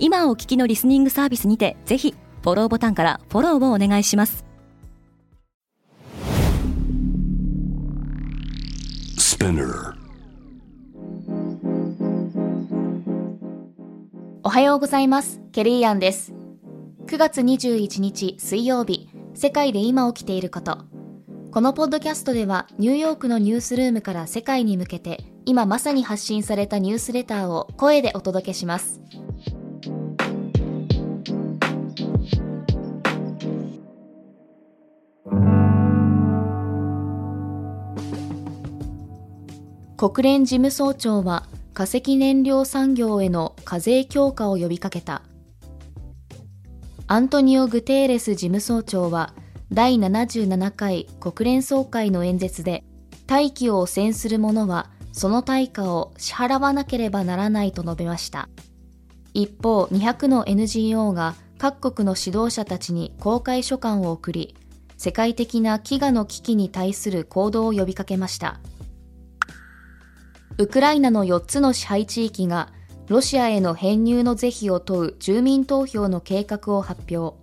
[0.00, 4.44] 今お聞きのリスニングサービスにてぜひフォローボタンからフォローをお願いします。
[14.44, 15.40] おはようございます。
[15.52, 16.32] ケリーアンです。
[17.06, 20.78] 9月21日水曜日世界で今起きていること。
[21.50, 29.00] このポッドキャストではニューヨークのニュースルームから世界に向けて今まさに発信されたニュースレターを声でお届けします
[39.98, 45.22] 国連事務総長は化石燃料産業への課税強化を呼びかけた。
[47.08, 49.34] アントニオ・グテーレス事務総長は
[49.72, 52.84] 第77回国連総会の演説で
[53.26, 58.48] 大気を汚染する者はその対価を支払わなければならないと述べました。
[59.34, 64.54] 一方、200の NGO が各国の指導者たちに公開書簡を送り、
[64.96, 68.60] 世界的な飢餓の危機に対する行動を呼びかけました。
[70.60, 72.72] ウクライナの4つの支配地域が
[73.06, 77.38] ロシアへの編入の是非を問う住民投票の計画を発表。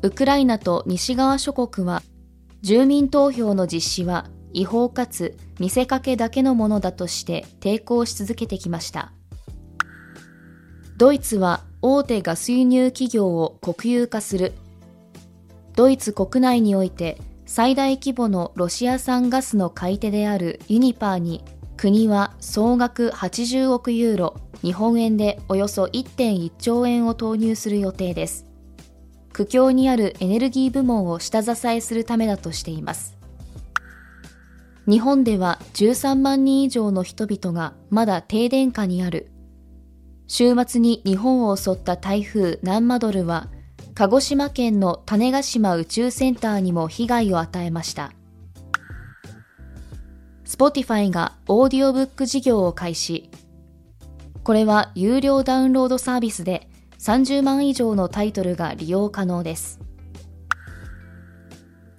[0.00, 2.02] ウクライナと西側諸国は
[2.62, 9.12] 住民投票の実施は違法かつ見せかけだけのものだとして抵抗し続けてきました。
[10.96, 14.54] ドイツは大手ガス輸入企業を国有化する。
[15.74, 21.44] ドイツ国内において最大規模のロシア産ガスの買い手であるユニパーに
[21.76, 28.46] 国は総額80億ユーロ、日本円でおよそ1.1兆円を投入する予定です。
[29.32, 33.18] 苦境にあるエネルギー部門を下支えするためだとしています。
[34.88, 39.30] 日本では13万人以上の人々がまだ停電下にある。
[40.28, 43.48] 週末に日本を襲った台風ナンマドルは、
[43.94, 48.12] 鹿児島県の種子島宇宙センターにも被害を与えました。
[50.46, 53.30] Spotify がオーディオブック事業を開始。
[54.44, 56.68] これは有料ダウンロードサービスで
[56.98, 59.80] 30万以上のタイトルが利用可能です。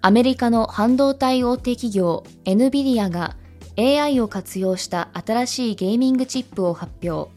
[0.02, 3.36] アメリカの半導体大手企業 NVIDIA が
[3.78, 7.30] AI を活用した新しいゲーミングチップを発表。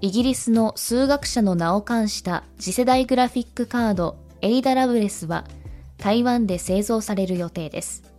[0.00, 5.44] イギリスの数学者の名を冠した次世代グラフィックカードエイダラブレスは
[5.98, 8.13] 台湾で製造される予定です。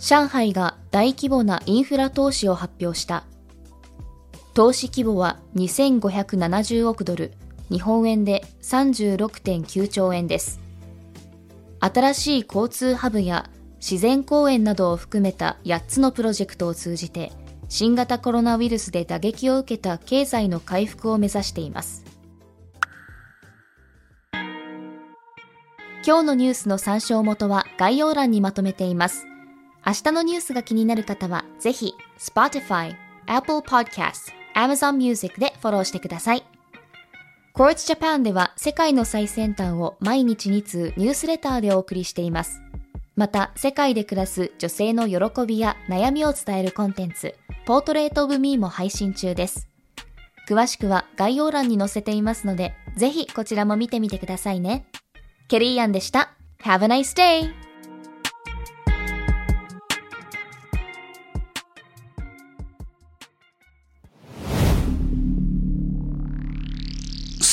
[0.00, 3.24] 上海が大規模なインフラ投資を発表した。
[4.54, 7.32] 投資規模は2570億ドル、
[7.70, 10.58] 日本円で36.9兆円です。
[11.80, 17.30] 新しい交通ハブや自然公園などを含めた8つのプロジェクトを通じて、
[17.68, 22.04] 新型コロナウイルスで打撃を受けた経済の回復を目指しています。
[26.06, 29.29] 今日のニュースの参照元は概要欄にまとめています。
[29.86, 32.94] 明日のニュースが気になる方は、ぜひ、Spotify、
[33.26, 36.44] Apple Podcast、Amazon Music でフォローしてください。
[37.54, 42.62] Quartz Japan では世界の最先端を毎日2通ニュースレターでお送りしています。
[43.16, 47.34] また、世界で暮らす女性の喜びや悩みを伝えるコンテンツ、
[47.66, 49.68] Portrait of Me も配信中です。
[50.48, 54.86] 詳しくは概要欄に載せていますので、ぜひこちらも見てみてくださいね。
[55.48, 56.32] ケリーアンでした。
[56.62, 57.69] Have a nice day!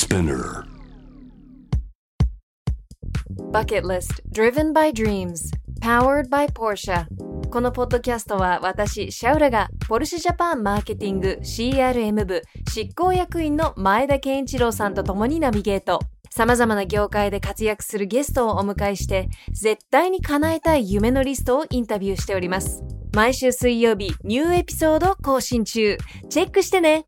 [0.08, 0.64] Spinner
[3.52, 5.52] Bucket List Driven by Dreams
[5.82, 7.06] Powered by Porsche
[7.50, 16.00] このポッドキャストは私、シャウラがポルシェジャパンマーケティング CRM 部執行役員の前田健一郎さんと共にナビゲート。
[16.30, 22.82] 様々な業界で活躍するゲストをお迎えして、絶対に叶えたい夢のリストをインタビューしております。
[23.14, 25.98] 毎週水曜日、ニューエピソード更新中。
[26.30, 27.08] チェックしてね